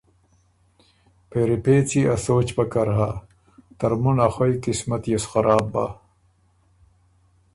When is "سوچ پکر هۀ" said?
2.25-3.09